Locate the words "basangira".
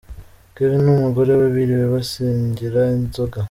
1.93-2.79